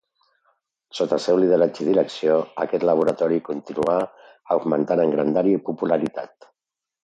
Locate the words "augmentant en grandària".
4.59-5.63